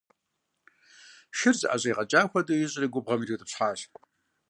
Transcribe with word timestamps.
Шыр 1.37 1.55
зыӀэщӀигъэкӀа 1.59 2.21
хуэдэу 2.29 2.59
ищӀри 2.65 2.87
губгъуэм 2.93 3.21
ириутӀыпщхьащ. 3.21 3.79